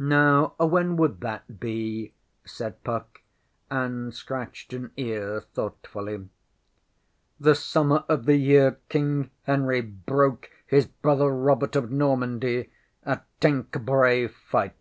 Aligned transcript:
ŌĆśNow 0.58 0.68
when 0.68 0.96
would 0.96 1.20
that 1.20 1.60
be? 1.60 2.12
ŌĆÖ 2.44 2.48
said 2.50 2.82
Puck, 2.82 3.20
and 3.70 4.12
scratched 4.12 4.72
an 4.72 4.90
ear 4.96 5.40
thoughtfully. 5.42 6.28
ŌĆśThe 7.40 7.56
summer 7.56 8.04
of 8.08 8.24
the 8.24 8.34
year 8.34 8.80
King 8.88 9.30
Henry 9.44 9.80
broke 9.80 10.50
his 10.66 10.86
brother 10.86 11.28
Robert 11.30 11.76
of 11.76 11.88
Normandy 11.92 12.68
at 13.06 13.24
Tenchebrai 13.40 14.26
fight. 14.26 14.74